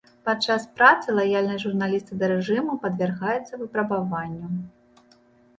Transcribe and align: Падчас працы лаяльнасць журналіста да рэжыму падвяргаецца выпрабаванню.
Падчас 0.27 0.63
працы 0.79 1.07
лаяльнасць 1.19 1.63
журналіста 1.65 2.17
да 2.21 2.25
рэжыму 2.33 2.79
падвяргаецца 2.87 3.53
выпрабаванню. 3.63 4.45